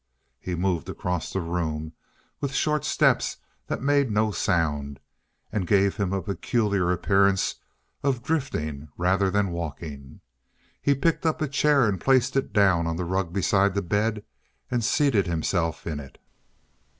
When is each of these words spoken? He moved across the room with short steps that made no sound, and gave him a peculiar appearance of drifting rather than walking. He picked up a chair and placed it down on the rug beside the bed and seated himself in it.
He 0.39 0.55
moved 0.55 0.89
across 0.89 1.31
the 1.31 1.41
room 1.41 1.93
with 2.39 2.55
short 2.55 2.83
steps 2.85 3.37
that 3.67 3.83
made 3.83 4.09
no 4.09 4.31
sound, 4.31 4.99
and 5.51 5.67
gave 5.67 5.97
him 5.97 6.11
a 6.11 6.23
peculiar 6.23 6.91
appearance 6.91 7.57
of 8.01 8.23
drifting 8.23 8.87
rather 8.97 9.29
than 9.29 9.51
walking. 9.51 10.21
He 10.81 10.95
picked 10.95 11.23
up 11.23 11.39
a 11.39 11.47
chair 11.47 11.87
and 11.87 12.01
placed 12.01 12.35
it 12.35 12.51
down 12.51 12.87
on 12.87 12.95
the 12.95 13.05
rug 13.05 13.31
beside 13.31 13.75
the 13.75 13.83
bed 13.83 14.25
and 14.71 14.83
seated 14.83 15.27
himself 15.27 15.85
in 15.85 15.99
it. 15.99 16.17